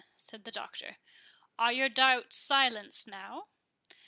said 0.17 0.45
the 0.45 0.51
Doctor.—"Are 0.51 1.71
your 1.71 1.87
doubts 1.87 2.35
silenced 2.35 3.07
now?" 3.07 3.49